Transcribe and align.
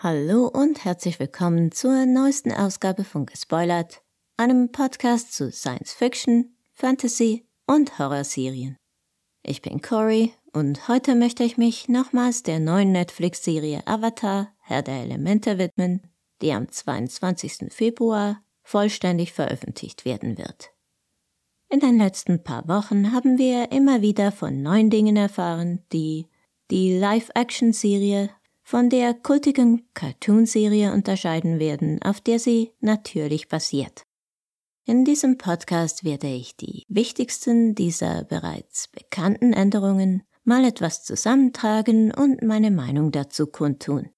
Hallo 0.00 0.46
und 0.46 0.84
herzlich 0.84 1.18
willkommen 1.18 1.72
zur 1.72 2.06
neuesten 2.06 2.52
Ausgabe 2.52 3.02
von 3.02 3.26
Gespoilert, 3.26 4.00
einem 4.36 4.70
Podcast 4.70 5.34
zu 5.34 5.50
Science 5.50 5.92
Fiction, 5.92 6.54
Fantasy 6.72 7.48
und 7.66 7.98
Horrorserien. 7.98 8.76
Ich 9.42 9.60
bin 9.60 9.82
Cory 9.82 10.32
und 10.52 10.86
heute 10.86 11.16
möchte 11.16 11.42
ich 11.42 11.58
mich 11.58 11.88
nochmals 11.88 12.44
der 12.44 12.60
neuen 12.60 12.92
Netflix-Serie 12.92 13.88
Avatar, 13.88 14.54
Herr 14.60 14.82
der 14.82 15.02
Elemente 15.02 15.58
widmen, 15.58 16.02
die 16.42 16.52
am 16.52 16.70
22. 16.70 17.72
Februar 17.72 18.40
vollständig 18.62 19.32
veröffentlicht 19.32 20.04
werden 20.04 20.38
wird. 20.38 20.70
In 21.70 21.80
den 21.80 21.98
letzten 21.98 22.44
paar 22.44 22.68
Wochen 22.68 23.10
haben 23.10 23.36
wir 23.36 23.72
immer 23.72 24.00
wieder 24.00 24.30
von 24.30 24.62
neuen 24.62 24.90
Dingen 24.90 25.16
erfahren, 25.16 25.82
die 25.92 26.28
die 26.70 26.96
Live-Action-Serie 26.96 28.30
von 28.68 28.90
der 28.90 29.14
kultigen 29.14 29.88
Cartoonserie 29.94 30.92
unterscheiden 30.92 31.58
werden, 31.58 32.02
auf 32.02 32.20
der 32.20 32.38
sie 32.38 32.72
natürlich 32.80 33.48
basiert. 33.48 34.02
In 34.84 35.06
diesem 35.06 35.38
Podcast 35.38 36.04
werde 36.04 36.26
ich 36.26 36.54
die 36.54 36.84
wichtigsten 36.86 37.74
dieser 37.74 38.24
bereits 38.24 38.88
bekannten 38.88 39.54
Änderungen 39.54 40.22
mal 40.44 40.66
etwas 40.66 41.02
zusammentragen 41.02 42.12
und 42.12 42.42
meine 42.42 42.70
Meinung 42.70 43.10
dazu 43.10 43.46
kundtun, 43.46 44.10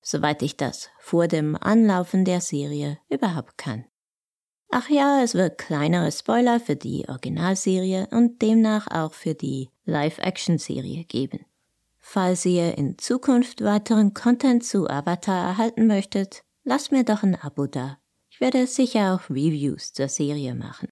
soweit 0.00 0.40
ich 0.40 0.56
das 0.56 0.88
vor 0.98 1.28
dem 1.28 1.54
Anlaufen 1.54 2.24
der 2.24 2.40
Serie 2.40 2.96
überhaupt 3.10 3.58
kann. 3.58 3.84
Ach 4.70 4.88
ja, 4.88 5.22
es 5.22 5.34
wird 5.34 5.58
kleinere 5.58 6.12
Spoiler 6.12 6.60
für 6.60 6.76
die 6.76 7.06
Originalserie 7.06 8.08
und 8.10 8.40
demnach 8.40 8.86
auch 8.90 9.12
für 9.12 9.34
die 9.34 9.68
Live-Action-Serie 9.84 11.04
geben. 11.04 11.40
Falls 12.10 12.46
ihr 12.46 12.78
in 12.78 12.96
Zukunft 12.96 13.62
weiteren 13.62 14.14
Content 14.14 14.64
zu 14.64 14.88
Avatar 14.88 15.46
erhalten 15.46 15.86
möchtet, 15.86 16.42
lasst 16.64 16.90
mir 16.90 17.04
doch 17.04 17.22
ein 17.22 17.34
Abo 17.34 17.66
da. 17.66 17.98
Ich 18.30 18.40
werde 18.40 18.66
sicher 18.66 19.12
auch 19.12 19.28
Reviews 19.28 19.92
zur 19.92 20.08
Serie 20.08 20.54
machen. 20.54 20.88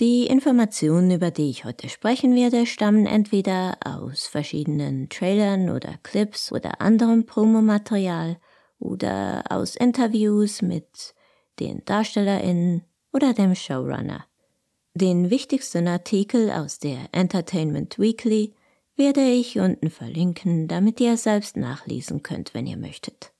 Die 0.00 0.26
Informationen, 0.26 1.10
über 1.10 1.30
die 1.30 1.48
ich 1.48 1.64
heute 1.64 1.88
sprechen 1.88 2.34
werde, 2.34 2.66
stammen 2.66 3.06
entweder 3.06 3.78
aus 3.86 4.26
verschiedenen 4.26 5.08
Trailern 5.08 5.70
oder 5.70 5.94
Clips 6.02 6.52
oder 6.52 6.82
anderem 6.82 7.24
Promomaterial 7.24 8.36
oder 8.78 9.44
aus 9.48 9.76
Interviews 9.76 10.60
mit 10.60 11.14
den 11.58 11.82
DarstellerInnen 11.86 12.84
oder 13.14 13.32
dem 13.32 13.54
Showrunner. 13.54 14.26
Den 14.94 15.30
wichtigsten 15.30 15.88
Artikel 15.88 16.50
aus 16.50 16.78
der 16.78 17.08
Entertainment 17.12 17.98
Weekly 17.98 18.52
werde 18.96 19.22
ich 19.22 19.58
unten 19.58 19.90
verlinken, 19.90 20.68
damit 20.68 21.00
ihr 21.00 21.16
selbst 21.16 21.56
nachlesen 21.56 22.22
könnt, 22.22 22.54
wenn 22.54 22.66
ihr 22.66 22.76
möchtet. 22.76 23.32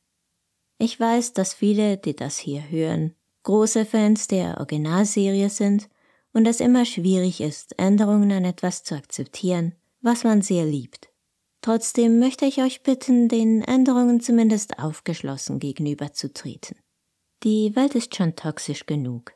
Ich 0.78 0.98
weiß, 0.98 1.32
dass 1.32 1.54
viele, 1.54 1.96
die 1.96 2.16
das 2.16 2.38
hier 2.38 2.68
hören, 2.68 3.14
große 3.44 3.84
Fans 3.84 4.26
der 4.26 4.58
Originalserie 4.58 5.50
sind 5.50 5.88
und 6.32 6.46
es 6.46 6.60
immer 6.60 6.84
schwierig 6.84 7.40
ist, 7.40 7.78
Änderungen 7.78 8.32
an 8.32 8.44
etwas 8.44 8.82
zu 8.82 8.96
akzeptieren, 8.96 9.74
was 10.00 10.24
man 10.24 10.42
sehr 10.42 10.64
liebt. 10.64 11.10
Trotzdem 11.60 12.18
möchte 12.18 12.44
ich 12.46 12.60
euch 12.60 12.82
bitten, 12.82 13.28
den 13.28 13.62
Änderungen 13.62 14.20
zumindest 14.20 14.78
aufgeschlossen 14.78 15.60
gegenüberzutreten. 15.60 16.76
Die 17.44 17.76
Welt 17.76 17.94
ist 17.94 18.14
schon 18.14 18.36
toxisch 18.36 18.86
genug. 18.86 19.33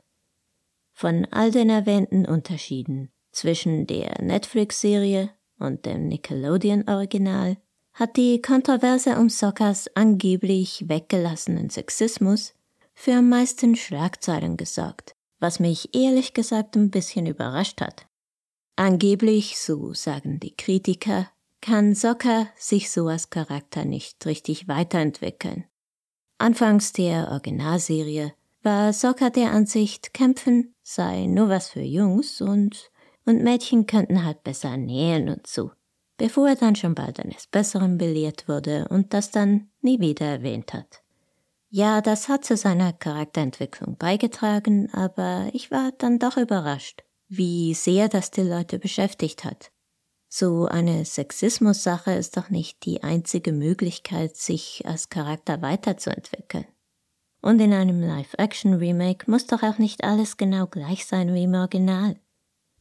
Von 0.98 1.28
all 1.30 1.52
den 1.52 1.70
erwähnten 1.70 2.26
Unterschieden 2.26 3.12
zwischen 3.30 3.86
der 3.86 4.20
Netflix-Serie 4.20 5.30
und 5.60 5.86
dem 5.86 6.08
Nickelodeon-Original 6.08 7.56
hat 7.92 8.16
die 8.16 8.42
Kontroverse 8.42 9.16
um 9.16 9.28
Sockers 9.28 9.88
angeblich 9.94 10.88
weggelassenen 10.88 11.70
Sexismus 11.70 12.52
für 12.94 13.12
am 13.12 13.28
meisten 13.28 13.76
Schlagzeilen 13.76 14.56
gesorgt, 14.56 15.14
was 15.38 15.60
mich 15.60 15.94
ehrlich 15.94 16.34
gesagt 16.34 16.74
ein 16.74 16.90
bisschen 16.90 17.26
überrascht 17.26 17.80
hat. 17.80 18.08
Angeblich, 18.74 19.56
so 19.56 19.94
sagen 19.94 20.40
die 20.40 20.56
Kritiker, 20.56 21.30
kann 21.60 21.94
Sokka 21.94 22.48
sich 22.56 22.90
so 22.90 23.06
als 23.06 23.30
Charakter 23.30 23.84
nicht 23.84 24.26
richtig 24.26 24.66
weiterentwickeln. 24.66 25.62
Anfangs 26.38 26.92
der 26.92 27.28
Originalserie 27.30 28.34
war 28.68 28.92
Sokka 28.92 29.30
der 29.30 29.52
Ansicht, 29.52 30.12
Kämpfen 30.12 30.74
sei 30.82 31.24
nur 31.24 31.48
was 31.48 31.70
für 31.70 31.80
Jungs 31.80 32.42
und, 32.42 32.90
und 33.24 33.42
Mädchen 33.42 33.86
könnten 33.86 34.26
halt 34.26 34.44
besser 34.44 34.76
nähen 34.76 35.30
und 35.30 35.46
so, 35.46 35.70
bevor 36.18 36.48
er 36.50 36.56
dann 36.56 36.76
schon 36.76 36.94
bald 36.94 37.18
eines 37.18 37.46
Besseren 37.46 37.96
belehrt 37.96 38.46
wurde 38.46 38.86
und 38.90 39.14
das 39.14 39.30
dann 39.30 39.70
nie 39.80 40.00
wieder 40.00 40.26
erwähnt 40.26 40.74
hat. 40.74 41.02
Ja, 41.70 42.02
das 42.02 42.28
hat 42.28 42.44
zu 42.44 42.58
seiner 42.58 42.92
Charakterentwicklung 42.92 43.96
beigetragen, 43.96 44.92
aber 44.92 45.48
ich 45.54 45.70
war 45.70 45.92
dann 45.96 46.18
doch 46.18 46.36
überrascht, 46.36 47.04
wie 47.26 47.72
sehr 47.72 48.10
das 48.10 48.30
die 48.30 48.42
Leute 48.42 48.78
beschäftigt 48.78 49.44
hat. 49.46 49.70
So 50.28 50.66
eine 50.66 51.06
Sexismus-Sache 51.06 52.12
ist 52.12 52.36
doch 52.36 52.50
nicht 52.50 52.84
die 52.84 53.02
einzige 53.02 53.52
Möglichkeit, 53.54 54.36
sich 54.36 54.82
als 54.84 55.08
Charakter 55.08 55.62
weiterzuentwickeln. 55.62 56.66
Und 57.40 57.60
in 57.60 57.72
einem 57.72 58.00
Live-Action-Remake 58.00 59.30
muss 59.30 59.46
doch 59.46 59.62
auch 59.62 59.78
nicht 59.78 60.04
alles 60.04 60.36
genau 60.36 60.66
gleich 60.66 61.06
sein 61.06 61.32
wie 61.34 61.44
im 61.44 61.54
Original. 61.54 62.16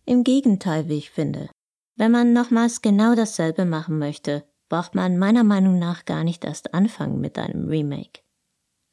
Im 0.05 0.23
Gegenteil, 0.23 0.89
wie 0.89 0.97
ich 0.97 1.11
finde. 1.11 1.49
Wenn 1.95 2.11
man 2.11 2.33
nochmals 2.33 2.81
genau 2.81 3.15
dasselbe 3.15 3.65
machen 3.65 3.99
möchte, 3.99 4.43
braucht 4.69 4.95
man 4.95 5.17
meiner 5.17 5.43
Meinung 5.43 5.79
nach 5.79 6.05
gar 6.05 6.23
nicht 6.23 6.43
erst 6.45 6.73
anfangen 6.73 7.19
mit 7.19 7.37
einem 7.37 7.67
Remake. 7.67 8.21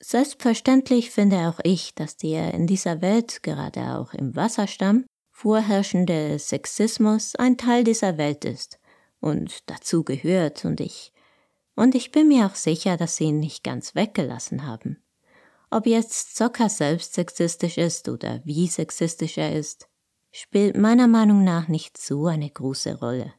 Selbstverständlich 0.00 1.10
finde 1.10 1.48
auch 1.48 1.60
ich, 1.62 1.94
dass 1.94 2.16
der 2.16 2.52
in 2.52 2.66
dieser 2.66 3.00
Welt, 3.00 3.42
gerade 3.42 3.96
auch 3.98 4.12
im 4.12 4.36
Wasserstamm, 4.36 5.04
vorherrschende 5.30 6.38
Sexismus 6.38 7.34
ein 7.36 7.56
Teil 7.56 7.84
dieser 7.84 8.18
Welt 8.18 8.44
ist 8.44 8.78
und 9.20 9.68
dazu 9.70 10.04
gehört 10.04 10.64
und 10.64 10.80
ich, 10.80 11.12
und 11.74 11.94
ich 11.94 12.12
bin 12.12 12.28
mir 12.28 12.46
auch 12.46 12.54
sicher, 12.54 12.96
dass 12.96 13.16
sie 13.16 13.24
ihn 13.24 13.40
nicht 13.40 13.64
ganz 13.64 13.94
weggelassen 13.94 14.66
haben. 14.66 15.03
Ob 15.74 15.86
jetzt 15.86 16.36
Zocker 16.36 16.68
selbst 16.68 17.14
sexistisch 17.14 17.78
ist 17.78 18.08
oder 18.08 18.40
wie 18.44 18.68
sexistisch 18.68 19.38
er 19.38 19.56
ist, 19.56 19.88
spielt 20.30 20.76
meiner 20.76 21.08
Meinung 21.08 21.42
nach 21.42 21.66
nicht 21.66 21.98
so 21.98 22.26
eine 22.26 22.48
große 22.48 23.00
Rolle. 23.00 23.34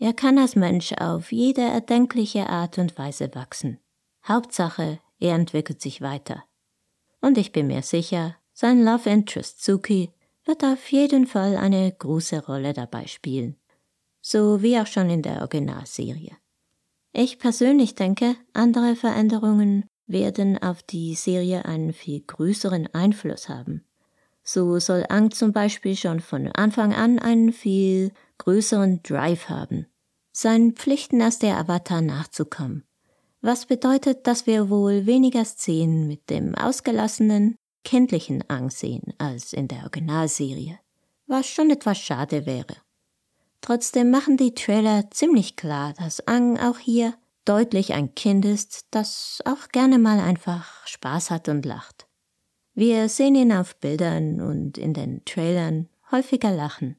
Er 0.00 0.12
kann 0.12 0.38
als 0.38 0.56
Mensch 0.56 0.92
auf 0.94 1.30
jede 1.30 1.60
erdenkliche 1.60 2.48
Art 2.48 2.78
und 2.78 2.98
Weise 2.98 3.32
wachsen. 3.32 3.78
Hauptsache, 4.26 4.98
er 5.20 5.36
entwickelt 5.36 5.80
sich 5.80 6.00
weiter. 6.00 6.42
Und 7.20 7.38
ich 7.38 7.52
bin 7.52 7.68
mir 7.68 7.82
sicher, 7.82 8.34
sein 8.52 8.82
Love 8.84 9.08
Interest 9.08 9.62
Suki 9.62 10.10
wird 10.46 10.64
auf 10.64 10.90
jeden 10.90 11.28
Fall 11.28 11.56
eine 11.56 11.92
große 11.92 12.44
Rolle 12.44 12.72
dabei 12.72 13.06
spielen. 13.06 13.54
So 14.20 14.62
wie 14.62 14.80
auch 14.80 14.88
schon 14.88 15.10
in 15.10 15.22
der 15.22 15.42
Originalserie. 15.42 16.36
Ich 17.12 17.38
persönlich 17.38 17.94
denke, 17.94 18.34
andere 18.52 18.96
Veränderungen 18.96 19.88
werden 20.08 20.58
auf 20.60 20.82
die 20.82 21.14
Serie 21.14 21.64
einen 21.64 21.92
viel 21.92 22.20
größeren 22.20 22.92
Einfluss 22.94 23.48
haben. 23.48 23.84
So 24.42 24.78
soll 24.78 25.04
Ang 25.08 25.30
zum 25.30 25.52
Beispiel 25.52 25.94
schon 25.94 26.20
von 26.20 26.48
Anfang 26.52 26.94
an 26.94 27.18
einen 27.18 27.52
viel 27.52 28.12
größeren 28.38 29.02
Drive 29.02 29.48
haben, 29.48 29.86
seinen 30.32 30.72
Pflichten 30.72 31.20
als 31.20 31.38
der 31.38 31.58
Avatar 31.58 32.00
nachzukommen. 32.00 32.84
Was 33.40 33.66
bedeutet, 33.66 34.26
dass 34.26 34.46
wir 34.46 34.70
wohl 34.70 35.06
weniger 35.06 35.44
Szenen 35.44 36.08
mit 36.08 36.30
dem 36.30 36.54
ausgelassenen, 36.54 37.56
kindlichen 37.84 38.42
Ang 38.48 38.70
sehen 38.70 39.14
als 39.18 39.52
in 39.52 39.68
der 39.68 39.82
Originalserie, 39.82 40.78
was 41.26 41.46
schon 41.46 41.70
etwas 41.70 41.98
schade 41.98 42.46
wäre. 42.46 42.76
Trotzdem 43.60 44.10
machen 44.10 44.36
die 44.36 44.54
Trailer 44.54 45.10
ziemlich 45.10 45.56
klar, 45.56 45.92
dass 45.94 46.26
Ang 46.26 46.58
auch 46.58 46.78
hier 46.78 47.14
deutlich 47.48 47.94
ein 47.94 48.14
Kind 48.14 48.44
ist, 48.44 48.86
das 48.90 49.40
auch 49.44 49.68
gerne 49.68 49.98
mal 49.98 50.20
einfach 50.20 50.86
Spaß 50.86 51.30
hat 51.30 51.48
und 51.48 51.64
lacht. 51.64 52.06
Wir 52.74 53.08
sehen 53.08 53.34
ihn 53.34 53.52
auf 53.52 53.76
Bildern 53.76 54.40
und 54.40 54.76
in 54.76 54.92
den 54.92 55.24
Trailern 55.24 55.88
häufiger 56.12 56.52
lachen, 56.52 56.96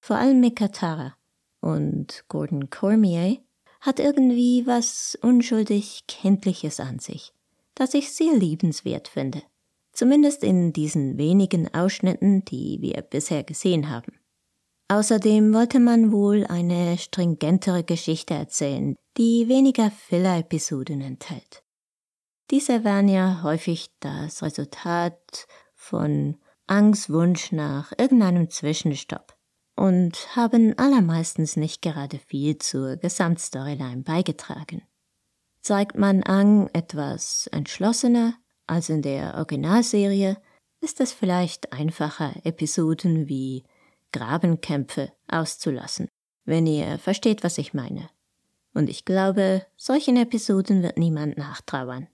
vor 0.00 0.16
allem 0.16 0.40
mit 0.40 0.56
Katara. 0.56 1.14
Und 1.60 2.24
Gordon 2.28 2.68
Cormier 2.68 3.38
hat 3.80 4.00
irgendwie 4.00 4.66
was 4.66 5.16
unschuldig 5.22 6.04
Kindliches 6.08 6.80
an 6.80 6.98
sich, 6.98 7.32
das 7.74 7.94
ich 7.94 8.12
sehr 8.12 8.34
liebenswert 8.34 9.06
finde. 9.08 9.42
Zumindest 9.92 10.42
in 10.42 10.72
diesen 10.72 11.16
wenigen 11.18 11.72
Ausschnitten, 11.72 12.44
die 12.44 12.78
wir 12.80 13.02
bisher 13.02 13.44
gesehen 13.44 13.88
haben. 13.88 14.12
Außerdem 14.88 15.54
wollte 15.54 15.80
man 15.80 16.12
wohl 16.12 16.46
eine 16.46 16.98
stringentere 16.98 17.84
Geschichte 17.84 18.34
erzählen, 18.34 18.96
die 19.16 19.48
weniger 19.48 19.90
Filler-Episoden 19.90 21.00
enthält. 21.00 21.62
Diese 22.50 22.84
waren 22.84 23.08
ja 23.08 23.42
häufig 23.42 23.90
das 24.00 24.42
Resultat 24.42 25.46
von 25.74 26.36
Angstwunsch 26.66 27.52
nach 27.52 27.92
irgendeinem 27.96 28.50
Zwischenstopp. 28.50 29.34
und 29.76 30.36
haben 30.36 30.78
allermeistens 30.78 31.56
nicht 31.56 31.82
gerade 31.82 32.18
viel 32.18 32.58
zur 32.58 32.96
Gesamtstoryline 32.96 34.02
beigetragen. 34.02 34.82
Zeigt 35.60 35.96
man 35.96 36.22
Ang 36.22 36.68
etwas 36.72 37.46
entschlossener 37.52 38.34
als 38.66 38.88
in 38.88 39.02
der 39.02 39.34
Originalserie, 39.34 40.36
ist 40.80 41.00
es 41.00 41.12
vielleicht 41.12 41.72
einfacher, 41.72 42.34
Episoden 42.44 43.28
wie 43.28 43.64
Grabenkämpfe 44.12 45.12
auszulassen, 45.28 46.08
wenn 46.44 46.66
ihr 46.66 46.98
versteht, 46.98 47.42
was 47.42 47.58
ich 47.58 47.74
meine. 47.74 48.08
Und 48.74 48.88
ich 48.88 49.04
glaube, 49.04 49.66
solchen 49.76 50.16
Episoden 50.16 50.82
wird 50.82 50.98
niemand 50.98 51.36
nachtrauern. 51.36 52.08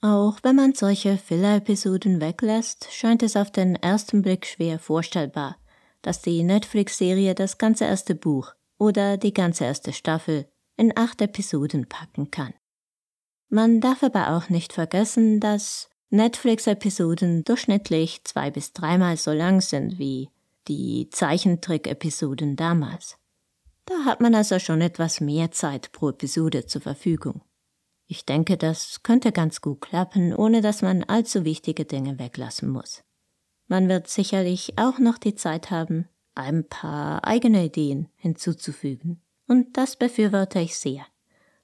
Auch 0.00 0.38
wenn 0.42 0.56
man 0.56 0.74
solche 0.74 1.16
Filler-Episoden 1.16 2.20
weglässt, 2.20 2.92
scheint 2.92 3.22
es 3.22 3.36
auf 3.36 3.50
den 3.50 3.74
ersten 3.74 4.22
Blick 4.22 4.46
schwer 4.46 4.78
vorstellbar, 4.78 5.56
dass 6.02 6.22
die 6.22 6.42
Netflix-Serie 6.44 7.34
das 7.34 7.58
ganze 7.58 7.84
erste 7.84 8.14
Buch 8.14 8.52
oder 8.78 9.16
die 9.16 9.34
ganze 9.34 9.64
erste 9.64 9.92
Staffel 9.92 10.46
in 10.76 10.96
acht 10.96 11.20
Episoden 11.20 11.88
packen 11.88 12.30
kann. 12.30 12.54
Man 13.48 13.80
darf 13.80 14.02
aber 14.02 14.36
auch 14.36 14.50
nicht 14.50 14.72
vergessen, 14.72 15.40
dass 15.40 15.88
Netflix-Episoden 16.10 17.44
durchschnittlich 17.44 18.22
zwei 18.24 18.50
bis 18.50 18.72
dreimal 18.72 19.16
so 19.16 19.32
lang 19.32 19.60
sind 19.60 19.98
wie 19.98 20.30
die 20.68 21.08
Zeichentrick-Episoden 21.10 22.56
damals. 22.56 23.16
Da 23.86 24.04
hat 24.04 24.20
man 24.20 24.34
also 24.34 24.58
schon 24.58 24.82
etwas 24.82 25.20
mehr 25.20 25.50
Zeit 25.50 25.92
pro 25.92 26.10
Episode 26.10 26.66
zur 26.66 26.82
Verfügung. 26.82 27.42
Ich 28.06 28.24
denke, 28.24 28.56
das 28.56 29.02
könnte 29.02 29.32
ganz 29.32 29.60
gut 29.60 29.80
klappen, 29.80 30.34
ohne 30.34 30.60
dass 30.60 30.82
man 30.82 31.04
allzu 31.04 31.44
wichtige 31.44 31.84
Dinge 31.84 32.18
weglassen 32.18 32.68
muss. 32.68 33.02
Man 33.66 33.88
wird 33.88 34.08
sicherlich 34.08 34.78
auch 34.78 34.98
noch 34.98 35.18
die 35.18 35.34
Zeit 35.34 35.70
haben, 35.70 36.08
ein 36.34 36.66
paar 36.66 37.24
eigene 37.26 37.64
Ideen 37.64 38.08
hinzuzufügen. 38.16 39.22
Und 39.46 39.76
das 39.76 39.96
befürworte 39.96 40.60
ich 40.60 40.76
sehr. 40.78 41.06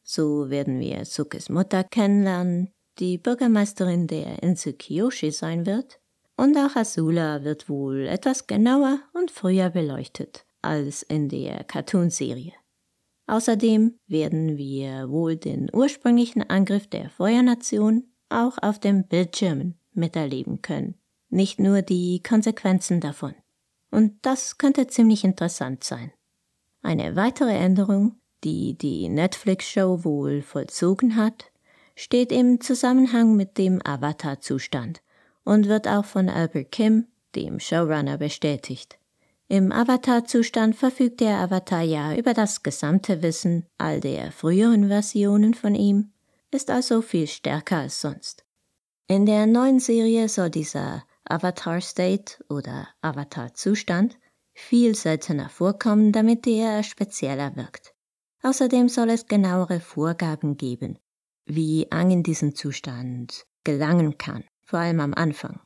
So 0.02 0.50
werden 0.50 0.80
wir 0.80 1.04
Sukes 1.06 1.48
Mutter 1.48 1.82
kennenlernen, 1.82 2.70
die 2.98 3.16
Bürgermeisterin 3.18 4.06
der 4.06 4.42
Insel 4.42 4.74
Kiyoshi 4.74 5.30
sein 5.30 5.64
wird, 5.64 5.98
und 6.36 6.56
auch 6.56 6.76
Azula 6.76 7.44
wird 7.44 7.68
wohl 7.68 8.06
etwas 8.06 8.46
genauer 8.46 9.00
und 9.12 9.30
früher 9.30 9.70
beleuchtet 9.70 10.46
als 10.62 11.02
in 11.02 11.28
der 11.28 11.64
Cartoonserie. 11.64 12.52
Außerdem 13.26 13.98
werden 14.06 14.56
wir 14.56 15.08
wohl 15.08 15.36
den 15.36 15.70
ursprünglichen 15.72 16.42
Angriff 16.42 16.86
der 16.88 17.08
Feuernation 17.10 18.04
auch 18.28 18.58
auf 18.60 18.78
dem 18.78 19.06
Bildschirmen 19.06 19.78
miterleben 19.92 20.60
können, 20.62 20.94
nicht 21.30 21.58
nur 21.58 21.82
die 21.82 22.22
Konsequenzen 22.22 23.00
davon. 23.00 23.34
Und 23.90 24.14
das 24.22 24.58
könnte 24.58 24.88
ziemlich 24.88 25.24
interessant 25.24 25.84
sein. 25.84 26.12
Eine 26.82 27.16
weitere 27.16 27.54
Änderung, 27.54 28.20
die 28.42 28.76
die 28.76 29.08
Netflix-Show 29.08 30.04
wohl 30.04 30.42
vollzogen 30.42 31.16
hat, 31.16 31.50
steht 31.96 32.32
im 32.32 32.60
Zusammenhang 32.60 33.36
mit 33.36 33.56
dem 33.56 33.80
Avatar-Zustand 33.84 35.00
und 35.44 35.68
wird 35.68 35.86
auch 35.86 36.04
von 36.04 36.28
Albert 36.28 36.72
Kim, 36.72 37.06
dem 37.34 37.60
Showrunner, 37.60 38.18
bestätigt. 38.18 38.98
Im 39.48 39.72
Avatar-Zustand 39.72 40.74
verfügt 40.74 41.20
der 41.20 41.38
Avatar 41.38 41.82
ja 41.82 42.14
über 42.16 42.32
das 42.32 42.62
gesamte 42.62 43.22
Wissen 43.22 43.66
all 43.76 44.00
der 44.00 44.32
früheren 44.32 44.88
Versionen 44.88 45.54
von 45.54 45.74
ihm, 45.74 46.12
ist 46.50 46.70
also 46.70 47.02
viel 47.02 47.26
stärker 47.26 47.78
als 47.78 48.00
sonst. 48.00 48.44
In 49.06 49.26
der 49.26 49.46
neuen 49.46 49.80
Serie 49.80 50.28
soll 50.28 50.48
dieser 50.48 51.04
Avatar 51.24 51.80
State 51.80 52.42
oder 52.48 52.88
Avatar 53.02 53.52
Zustand 53.54 54.16
viel 54.54 54.94
seltener 54.94 55.48
vorkommen, 55.50 56.12
damit 56.12 56.46
er 56.46 56.82
spezieller 56.82 57.54
wirkt. 57.56 57.94
Außerdem 58.42 58.88
soll 58.88 59.10
es 59.10 59.26
genauere 59.26 59.80
Vorgaben 59.80 60.56
geben, 60.56 60.98
wie 61.44 61.90
Ang 61.90 62.10
in 62.10 62.22
diesen 62.22 62.54
Zustand 62.54 63.46
gelangen 63.64 64.16
kann, 64.16 64.44
vor 64.64 64.80
allem 64.80 65.00
am 65.00 65.14
Anfang. 65.14 65.60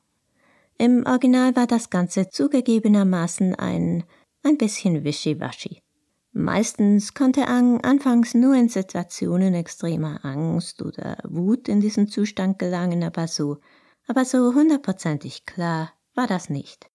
Im 0.79 1.05
Original 1.06 1.56
war 1.56 1.67
das 1.67 1.91
Ganze 1.91 2.29
zugegebenermaßen 2.29 3.55
ein, 3.56 4.05
ein 4.45 4.59
bisschen 4.59 5.05
wischiwaschi. 5.05 5.83
Meistens 6.33 7.15
konnte 7.15 7.49
Ang 7.49 7.81
anfangs 7.81 8.35
nur 8.35 8.55
in 8.55 8.69
Situationen 8.69 9.55
extremer 9.55 10.25
Angst 10.25 10.83
oder 10.83 11.19
Wut 11.25 11.69
in 11.69 11.81
diesen 11.81 12.06
Zustand 12.06 12.59
gelangen, 12.59 13.03
aber 13.03 13.27
so, 13.27 13.59
aber 14.06 14.25
so 14.25 14.55
hundertprozentig 14.55 15.47
klar 15.47 15.93
war 16.15 16.27
das 16.27 16.49
nicht. 16.49 16.91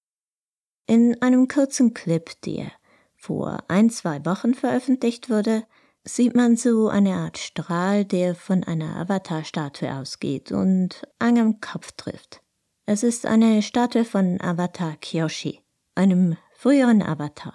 In 0.85 1.21
einem 1.21 1.47
kurzen 1.47 1.93
Clip, 1.93 2.29
der 2.45 2.71
vor 3.15 3.63
ein, 3.67 3.89
zwei 3.89 4.23
Wochen 4.25 4.53
veröffentlicht 4.53 5.29
wurde, 5.29 5.63
sieht 6.05 6.35
man 6.35 6.57
so 6.57 6.89
eine 6.89 7.15
Art 7.15 7.37
Strahl, 7.37 8.05
der 8.05 8.35
von 8.35 8.63
einer 8.63 8.97
Avatar-Statue 8.97 9.93
ausgeht 9.93 10.51
und 10.51 11.03
Ang 11.19 11.39
am 11.39 11.61
Kopf 11.61 11.93
trifft. 11.93 12.41
Es 12.85 13.03
ist 13.03 13.25
eine 13.25 13.61
Statue 13.61 14.03
von 14.03 14.41
Avatar 14.41 14.97
Kyoshi, 14.97 15.61
einem 15.95 16.35
früheren 16.53 17.01
Avatar. 17.01 17.53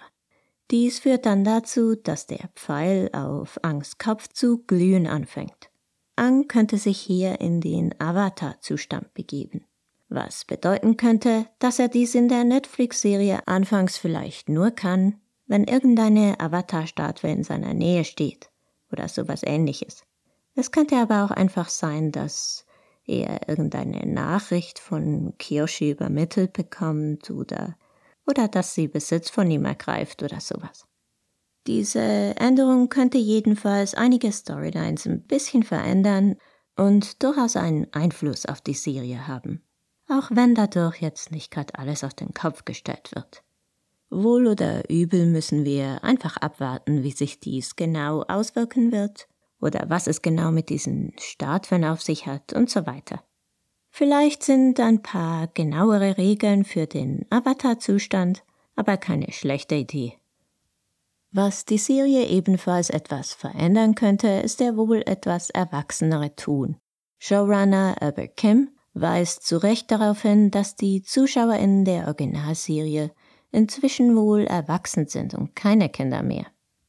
Dies 0.71 0.99
führt 0.99 1.25
dann 1.25 1.43
dazu, 1.43 1.95
dass 1.95 2.27
der 2.27 2.49
Pfeil 2.55 3.09
auf 3.13 3.59
Angs 3.63 3.97
Kopf 3.97 4.27
zu 4.27 4.59
glühen 4.65 5.07
anfängt. 5.07 5.69
Ang 6.15 6.47
könnte 6.47 6.77
sich 6.77 6.99
hier 6.99 7.39
in 7.41 7.61
den 7.61 7.95
Avatar-Zustand 7.99 9.13
begeben, 9.13 9.65
was 10.09 10.45
bedeuten 10.45 10.97
könnte, 10.97 11.47
dass 11.59 11.79
er 11.79 11.87
dies 11.87 12.13
in 12.13 12.27
der 12.27 12.43
Netflix-Serie 12.43 13.47
anfangs 13.47 13.97
vielleicht 13.97 14.49
nur 14.49 14.71
kann, 14.71 15.21
wenn 15.49 15.63
irgendeine 15.65 16.39
Avatar-Statue 16.39 17.29
in 17.29 17.43
seiner 17.43 17.73
Nähe 17.73 18.05
steht 18.05 18.49
oder 18.91 19.07
sowas 19.09 19.41
ähnliches. 19.43 20.03
Es 20.55 20.71
könnte 20.71 20.95
aber 20.95 21.25
auch 21.25 21.31
einfach 21.31 21.69
sein, 21.69 22.11
dass 22.11 22.65
er 23.05 23.49
irgendeine 23.49 24.05
Nachricht 24.05 24.77
von 24.77 25.33
Kiyoshi 25.39 25.91
übermittelt 25.91 26.53
bekommt 26.53 27.31
oder, 27.31 27.75
oder 28.27 28.47
dass 28.47 28.75
sie 28.75 28.87
Besitz 28.87 29.31
von 29.31 29.49
ihm 29.49 29.65
ergreift 29.65 30.21
oder 30.21 30.39
sowas. 30.39 30.85
Diese 31.65 31.99
Änderung 31.99 32.89
könnte 32.89 33.17
jedenfalls 33.17 33.95
einige 33.95 34.31
Storylines 34.31 35.07
ein 35.07 35.23
bisschen 35.23 35.63
verändern 35.63 36.35
und 36.75 37.23
durchaus 37.23 37.55
einen 37.55 37.91
Einfluss 37.91 38.45
auf 38.45 38.61
die 38.61 38.75
Serie 38.75 39.27
haben. 39.27 39.63
Auch 40.07 40.29
wenn 40.31 40.53
dadurch 40.53 41.01
jetzt 41.01 41.31
nicht 41.31 41.51
gerade 41.51 41.75
alles 41.75 42.03
auf 42.03 42.13
den 42.13 42.33
Kopf 42.33 42.65
gestellt 42.65 43.11
wird. 43.13 43.43
Wohl 44.09 44.47
oder 44.47 44.89
übel 44.89 45.25
müssen 45.25 45.65
wir 45.65 46.03
einfach 46.03 46.37
abwarten, 46.37 47.03
wie 47.03 47.11
sich 47.11 47.39
dies 47.39 47.75
genau 47.75 48.23
auswirken 48.23 48.91
wird 48.91 49.27
oder 49.61 49.85
was 49.89 50.07
es 50.07 50.21
genau 50.21 50.51
mit 50.51 50.69
diesen 50.69 51.13
Statuen 51.19 51.85
auf 51.85 52.01
sich 52.01 52.25
hat 52.25 52.53
und 52.53 52.69
so 52.69 52.85
weiter. 52.85 53.23
Vielleicht 53.91 54.43
sind 54.43 54.79
ein 54.79 55.01
paar 55.01 55.47
genauere 55.47 56.17
Regeln 56.17 56.63
für 56.63 56.87
den 56.87 57.25
Avatar-Zustand, 57.29 58.43
aber 58.75 58.97
keine 58.97 59.31
schlechte 59.31 59.75
Idee. 59.75 60.13
Was 61.31 61.65
die 61.65 61.77
Serie 61.77 62.25
ebenfalls 62.27 62.89
etwas 62.89 63.33
verändern 63.33 63.93
könnte, 63.93 64.27
ist 64.27 64.59
der 64.59 64.77
wohl 64.77 65.03
etwas 65.05 65.51
erwachsenere 65.51 66.35
Ton. 66.35 66.77
Showrunner 67.19 67.95
Albert 67.99 68.37
Kim 68.37 68.69
weist 68.93 69.45
zu 69.45 69.61
Recht 69.61 69.91
darauf 69.91 70.23
hin, 70.23 70.49
dass 70.49 70.75
die 70.75 71.03
Zuschauer 71.03 71.55
in 71.55 71.85
der 71.85 72.07
Originalserie 72.07 73.11
inzwischen 73.51 74.15
wohl 74.15 74.45
erwachsen 74.45 75.07
sind 75.07 75.33
und 75.33 75.55
keine 75.55 75.89
Kinder 75.89 76.23
mehr. 76.23 76.45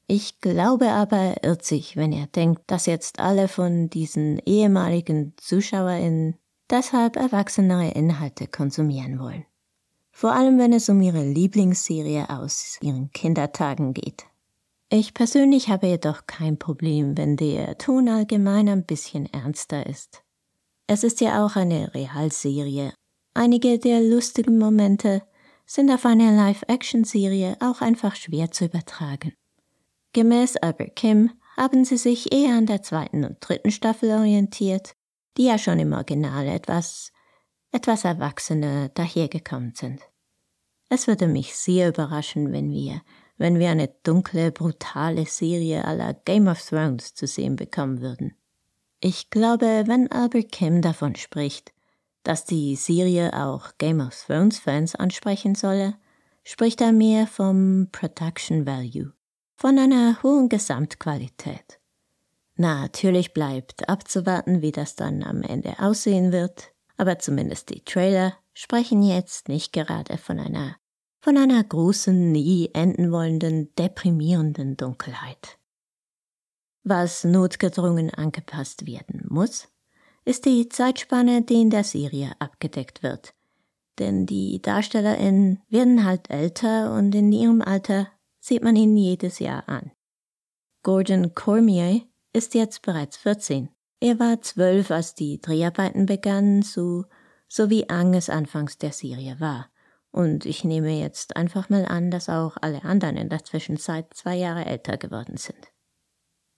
Ich 0.07 0.41
glaube 0.41 0.91
aber, 0.91 1.17
er 1.17 1.45
irrt 1.45 1.65
sich, 1.65 1.97
wenn 1.97 2.13
er 2.13 2.27
denkt, 2.27 2.63
dass 2.67 2.87
jetzt 2.87 3.21
alle 3.21 3.47
von 3.47 3.91
diesen 3.91 4.41
ehemaligen 4.45 5.35
ZuschauerInnen 5.37 6.37
deshalb 6.69 7.17
erwachsenere 7.17 7.91
Inhalte 7.91 8.47
konsumieren 8.49 9.21
wollen. 9.21 9.45
Vor 10.11 10.33
allem, 10.33 10.59
wenn 10.59 10.73
es 10.73 10.89
um 10.89 11.01
ihre 11.01 11.25
Lieblingsserie 11.25 12.29
aus 12.29 12.79
ihren 12.83 13.13
Kindertagen 13.13 13.95
geht. 13.95 14.27
Ich 14.91 15.15
persönlich 15.15 15.69
habe 15.69 15.87
jedoch 15.87 16.27
kein 16.27 16.59
Problem, 16.59 17.17
wenn 17.17 17.37
der 17.37 17.79
Ton 17.79 18.09
allgemein 18.09 18.69
ein 18.69 18.85
bisschen 18.85 19.33
ernster 19.33 19.87
ist. 19.87 20.25
Es 20.89 21.05
ist 21.05 21.21
ja 21.21 21.47
auch 21.47 21.55
eine 21.55 21.95
Realserie. 21.95 22.93
Einige 23.33 23.79
der 23.79 24.01
lustigen 24.01 24.59
Momente 24.59 25.23
sind 25.71 25.89
auf 25.93 26.05
eine 26.05 26.35
Live-Action-Serie 26.35 27.57
auch 27.61 27.81
einfach 27.81 28.17
schwer 28.17 28.51
zu 28.51 28.65
übertragen. 28.65 29.35
Gemäß 30.13 30.57
Albert 30.57 30.97
Kim 30.97 31.31
haben 31.57 31.85
sie 31.85 31.97
sich 31.97 32.33
eher 32.33 32.57
an 32.57 32.67
der 32.67 32.83
zweiten 32.83 33.25
und 33.25 33.37
dritten 33.39 33.71
Staffel 33.71 34.11
orientiert, 34.11 34.97
die 35.37 35.45
ja 35.45 35.59
schon 35.59 35.79
im 35.79 35.93
Original 35.93 36.49
etwas, 36.49 37.13
etwas 37.71 38.05
erwachsener 38.05 38.89
dahergekommen 38.89 39.73
sind. 39.77 40.01
Es 40.89 41.07
würde 41.07 41.29
mich 41.29 41.55
sehr 41.55 41.91
überraschen, 41.91 42.51
wenn 42.51 42.73
wir, 42.73 43.03
wenn 43.37 43.61
wir 43.61 43.71
eine 43.71 43.95
dunkle, 44.03 44.51
brutale 44.51 45.25
Serie 45.25 45.85
aller 45.85 46.15
Game 46.15 46.49
of 46.49 46.61
Thrones 46.61 47.15
zu 47.15 47.29
sehen 47.29 47.55
bekommen 47.55 48.01
würden. 48.01 48.35
Ich 48.99 49.31
glaube, 49.31 49.85
wenn 49.87 50.11
Albert 50.11 50.51
Kim 50.51 50.83
davon 50.83 51.15
spricht, 51.15 51.73
dass 52.23 52.45
die 52.45 52.77
Serie 52.77 53.33
auch 53.35 53.73
Game 53.79 54.01
of 54.01 54.15
Thrones 54.27 54.59
Fans 54.59 54.95
ansprechen 54.95 55.55
solle, 55.55 55.95
spricht 56.45 56.81
er 56.81 56.93
mehr 56.93 57.27
vom 57.27 57.89
Production 57.93 58.67
Value, 58.67 59.13
von 59.57 59.79
einer 59.79 60.23
hohen 60.23 60.49
Gesamtqualität. 60.49 61.81
Natürlich 62.57 63.33
bleibt 63.33 63.89
abzuwarten, 63.89 64.61
wie 64.63 64.73
das 64.73 64.97
dann 64.97 65.23
am 65.23 65.43
Ende 65.43 65.79
aussehen 65.79 66.33
wird, 66.33 66.73
aber 66.97 67.19
zumindest 67.19 67.71
die 67.71 67.83
Trailer 67.85 68.35
sprechen 68.53 69.03
jetzt 69.03 69.49
nicht 69.49 69.73
gerade 69.73 70.19
von 70.19 70.39
einer 70.39 70.77
von 71.21 71.37
einer 71.37 71.63
großen, 71.63 72.33
nie 72.33 72.71
enden 72.73 73.13
wollenden, 73.13 73.75
deprimierenden 73.75 74.77
Dunkelheit. 74.77 75.59
Was 76.83 77.25
notgedrungen 77.25 78.11
angepasst 78.11 78.87
werden 78.87 79.27
muss, 79.29 79.69
ist 80.25 80.45
die 80.45 80.69
Zeitspanne, 80.69 81.43
die 81.43 81.61
in 81.61 81.71
der 81.71 81.85
Serie 81.85 82.33
abgedeckt 82.39 83.03
wird. 83.03 83.35
Denn 83.99 84.27
die 84.27 84.61
DarstellerInnen 84.63 85.63
werden 85.69 86.05
halt 86.05 86.31
älter 86.31 86.95
und 86.95 87.15
in 87.15 87.33
ihrem 87.33 87.63
Alter 87.63 88.09
sieht 88.41 88.63
man 88.63 88.77
ihn 88.77 88.97
jedes 88.97 89.39
Jahr 89.39 89.69
an. 89.69 89.93
Gordon 90.83 91.35
Cormier 91.35 92.03
ist 92.33 92.55
jetzt 92.55 92.83
bereits 92.83 93.19
14. 93.19 93.69
Er 94.01 94.19
war 94.19 94.41
zwölf, 94.41 94.91
als 94.91 95.15
die 95.15 95.41
Dreharbeiten 95.41 96.07
begannen, 96.07 96.63
so, 96.63 97.05
so 97.49 97.69
wie 97.69 97.91
Anges 97.91 98.31
anfangs 98.31 98.79
der 98.79 98.93
Serie 98.93 99.39
war. 99.41 99.71
Und 100.11 100.47
ich 100.47 100.65
nehme 100.65 100.99
jetzt 100.99 101.37
einfach 101.37 101.69
mal 101.69 101.85
an, 101.85 102.11
dass 102.11 102.29
auch 102.29 102.57
alle 102.61 102.83
anderen 102.83 103.17
in 103.17 103.29
der 103.29 103.45
Zwischenzeit 103.45 104.13
zwei 104.15 104.37
Jahre 104.37 104.65
älter 104.65 104.97
geworden 104.97 105.37
sind. 105.37 105.69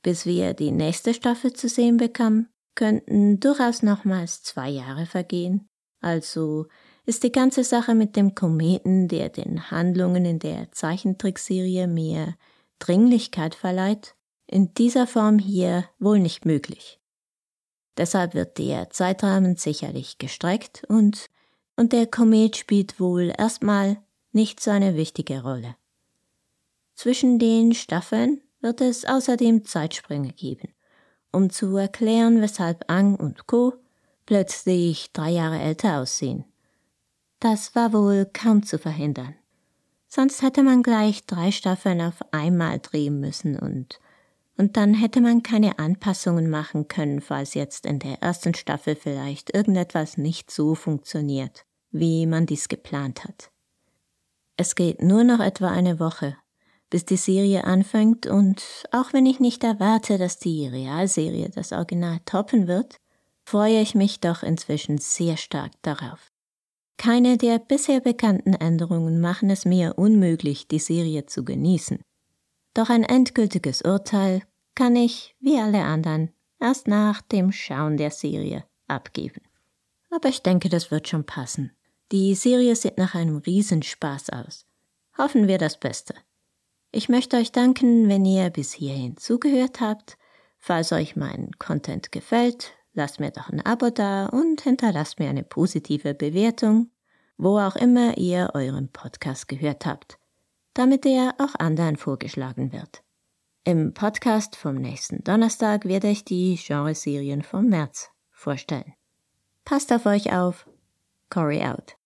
Bis 0.03 0.25
wir 0.25 0.55
die 0.55 0.71
nächste 0.71 1.15
Staffel 1.15 1.53
zu 1.53 1.69
sehen 1.69 1.97
bekamen, 1.97 2.49
könnten 2.75 3.41
durchaus 3.41 3.83
nochmals 3.83 4.43
zwei 4.43 4.69
Jahre 4.69 5.07
vergehen. 5.07 5.69
Also 6.01 6.67
ist 7.05 7.23
die 7.23 7.33
ganze 7.33 7.65
Sache 7.65 7.95
mit 7.95 8.17
dem 8.17 8.35
Kometen, 8.35 9.09
der 9.09 9.29
den 9.29 9.71
Handlungen 9.71 10.25
in 10.25 10.39
der 10.39 10.71
Zeichentrickserie 10.73 11.87
mehr 11.87 12.37
Dringlichkeit 12.79 13.55
verleiht, 13.55 14.15
in 14.47 14.75
dieser 14.75 15.07
Form 15.07 15.39
hier 15.39 15.85
wohl 15.99 16.19
nicht 16.19 16.45
möglich. 16.45 17.01
Deshalb 17.97 18.35
wird 18.35 18.59
der 18.59 18.91
Zeitrahmen 18.91 19.57
sicherlich 19.57 20.19
gestreckt 20.19 20.85
und 20.89 21.29
und 21.77 21.93
der 21.93 22.07
Komet 22.07 22.57
spielt 22.57 23.01
wohl 23.01 23.33
erstmal 23.37 23.97
nicht 24.33 24.61
so 24.61 24.71
eine 24.71 24.97
wichtige 24.97 25.43
Rolle. 25.43 25.77
Zwischen 26.95 27.39
den 27.39 27.75
Staffeln 27.75 28.43
wird 28.61 28.81
es 28.81 29.05
außerdem 29.05 29.65
Zeitsprünge 29.65 30.33
geben, 30.33 30.75
um 31.33 31.51
zu 31.51 31.77
erklären, 31.77 32.41
weshalb 32.41 32.91
Ang 32.91 33.17
und 33.17 33.47
Co. 33.47 33.75
plötzlich 34.27 35.13
drei 35.13 35.31
Jahre 35.31 35.59
älter 35.59 35.99
aussehen. 35.99 36.45
Das 37.41 37.75
war 37.75 37.93
wohl 37.93 38.29
kaum 38.33 38.63
zu 38.63 38.79
verhindern. 38.79 39.35
Sonst 40.07 40.43
hätte 40.43 40.63
man 40.63 40.83
gleich 40.83 41.27
drei 41.27 41.51
Staffeln 41.51 42.01
auf 42.01 42.23
einmal 42.33 42.79
drehen 42.79 43.19
müssen 43.19 43.59
und 43.59 43.99
und 44.59 44.77
dann 44.77 44.95
hätte 44.95 45.21
man 45.21 45.43
keine 45.43 45.79
Anpassungen 45.79 46.51
machen 46.51 46.87
können, 46.89 47.21
falls 47.21 47.55
jetzt 47.55 47.87
in 47.87 47.99
der 47.99 48.23
ersten 48.23 48.55
Staffel 48.55 48.95
vielleicht 48.95 49.55
irgendetwas 49.55 50.19
nicht 50.19 50.51
so 50.51 50.75
funktioniert, 50.75 51.65
wie 51.91 52.27
man 52.27 52.47
dies 52.47 52.69
geplant 52.69 53.25
hat. 53.25 53.51
Es 54.57 54.75
geht 54.75 55.03
nur 55.03 55.25
noch 55.25 55.41
etwa 55.41 55.69
eine 55.69 55.99
Woche, 55.99 56.37
bis 56.93 57.07
die 57.07 57.17
Serie 57.17 57.65
anfängt 57.65 58.27
und 58.27 58.63
auch 58.91 59.15
wenn 59.15 59.25
ich 59.25 59.41
nicht 59.41 59.65
erwarte, 59.65 60.19
dass 60.19 60.39
die 60.39 60.67
Realserie 60.67 61.49
das 61.49 61.73
Original 61.73 62.21
toppen 62.27 62.69
wird, 62.69 62.97
freue 63.47 63.81
ich 63.81 63.95
mich 63.95 64.21
doch 64.21 64.43
inzwischen 64.43 64.99
sehr 64.99 65.39
stark 65.39 65.73
darauf. 65.81 66.31
Keine 66.99 67.39
der 67.39 67.59
bisher 67.59 68.01
bekannten 68.01 68.53
Änderungen 68.53 69.23
machen 69.23 69.49
es 69.49 69.65
mir 69.65 69.95
unmöglich, 69.97 70.69
die 70.69 70.79
Serie 70.79 71.25
zu 71.25 71.47
genießen. 71.47 71.99
Doch 72.75 72.91
ein 72.91 73.05
endgültiges 73.05 73.81
Urteil 73.81 74.43
kann 74.75 74.95
ich, 74.95 75.35
wie 75.41 75.59
alle 75.59 75.85
anderen, 75.85 76.31
erst 76.61 76.89
nach 76.89 77.23
dem 77.23 77.53
Schauen 77.53 77.97
der 77.97 78.11
Serie 78.11 78.65
abgeben. 78.87 79.41
Aber 80.11 80.29
ich 80.29 80.43
denke, 80.43 80.69
das 80.69 80.91
wird 80.91 81.09
schon 81.09 81.25
passen. 81.25 81.73
Die 82.13 82.35
Serie 82.35 82.77
sieht 82.77 82.99
nach 82.99 83.15
einem 83.15 83.39
Riesenspaß 83.39 84.29
aus. 84.29 84.67
Hoffen 85.17 85.49
wir 85.49 85.57
das 85.57 85.81
Beste. 85.81 86.15
Ich 86.95 87.09
möchte 87.09 87.39
euch 87.39 87.53
danken, 87.53 88.11
wenn 88.11 88.27
ihr 88.27 88.51
bis 88.51 88.75
hierhin 88.75 89.17
zugehört 89.17 89.81
habt. 89.81 90.19
Falls 90.59 90.93
euch 90.93 91.17
mein 91.17 91.51
Content 91.59 92.13
gefällt, 92.13 92.75
lasst 92.93 93.19
mir 93.19 93.31
doch 93.31 93.49
ein 93.49 93.65
Abo 93.65 93.89
da 93.89 94.27
und 94.27 94.61
hinterlasst 94.61 95.19
mir 95.19 95.31
eine 95.31 95.43
positive 95.43 96.13
Bewertung, 96.13 96.91
wo 97.39 97.59
auch 97.59 97.77
immer 97.77 98.19
ihr 98.19 98.51
euren 98.53 98.93
Podcast 98.93 99.49
gehört 99.49 99.87
habt, 99.87 100.19
damit 100.75 101.07
er 101.07 101.35
auch 101.39 101.59
anderen 101.59 101.97
vorgeschlagen 101.97 102.73
wird. 102.73 103.03
Im 103.65 103.95
Podcast 103.95 104.55
vom 104.55 104.75
nächsten 104.75 105.25
Donnerstag 105.25 105.87
werde 105.87 106.09
ich 106.09 106.27
die 106.27 106.61
Genreserien 106.63 107.43
vom 107.43 107.71
März 107.71 108.11
vorstellen. 108.31 108.93
Passt 109.65 109.93
auf 109.95 110.05
euch 110.05 110.35
auf. 110.35 110.69
Corey 111.31 111.65
out. 111.65 111.97